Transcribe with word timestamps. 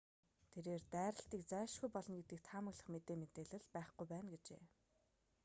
тэрээр 0.53 0.83
дайралтыг 0.93 1.41
зайлшгүй 1.51 1.89
болно 1.93 2.13
гэдгийг 2.17 2.41
таамаглах 2.49 2.87
мэдээ 2.93 3.17
мэдээлэл 3.19 3.65
байхгүй 3.75 4.05
байна 4.09 4.27
гэжээ 4.33 4.61